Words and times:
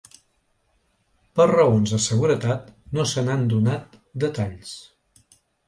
Per 1.39 1.45
raons 1.51 1.93
de 1.97 1.99
seguretat 2.07 2.73
no 2.99 3.07
se 3.13 3.27
n’han 3.29 3.47
donat 3.55 4.03
detalls. 4.27 4.77